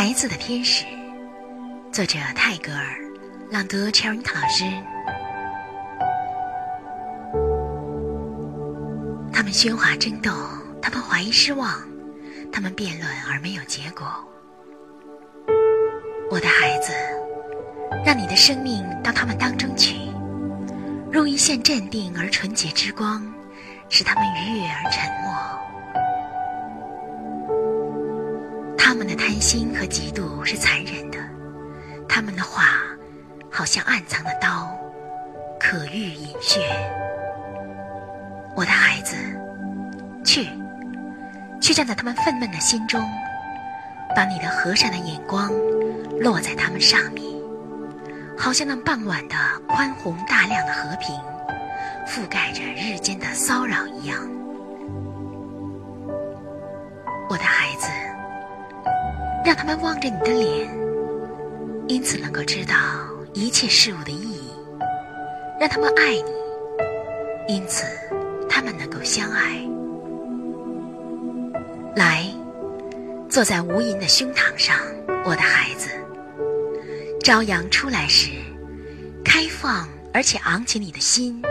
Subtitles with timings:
[0.00, 0.84] 孩子的天使，
[1.90, 3.00] 作者泰戈尔，
[3.50, 4.64] 朗读 Cherry 老师。
[9.32, 10.30] 他们喧哗争斗，
[10.80, 11.82] 他们怀疑失望，
[12.52, 14.06] 他们辩论而没有结果。
[16.30, 16.92] 我的孩子，
[18.06, 19.96] 让你的生命到他们当中去，
[21.12, 23.20] 如一线镇定而纯洁之光，
[23.88, 25.67] 使他们愉悦而沉默。
[28.98, 31.18] 他们的贪心和嫉妒是残忍的，
[32.08, 32.64] 他们的话
[33.48, 34.76] 好像暗藏的刀，
[35.56, 36.58] 可喻饮血。
[38.56, 39.14] 我的孩子，
[40.24, 40.48] 去，
[41.60, 43.00] 去站在他们愤懑的心中，
[44.16, 45.48] 把你的和善的眼光
[46.18, 47.24] 落在他们上面，
[48.36, 49.36] 好像那傍晚的
[49.68, 51.14] 宽宏大量的和平，
[52.04, 54.28] 覆盖着日间的骚扰一样。
[59.48, 60.68] 让他们望着你的脸，
[61.88, 62.74] 因此能够知道
[63.32, 64.52] 一切事物的意义；
[65.58, 67.86] 让他们爱你，因此
[68.46, 69.58] 他们能够相爱。
[71.96, 72.26] 来，
[73.30, 74.76] 坐在无垠的胸膛上，
[75.24, 75.88] 我的孩子。
[77.24, 78.28] 朝阳出来时，
[79.24, 81.42] 开放而且昂起你的心，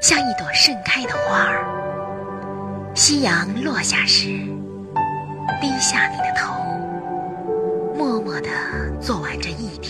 [0.00, 1.64] 像一朵盛开的花儿；
[2.94, 4.28] 夕阳落下时，
[5.60, 6.54] 低下你的头。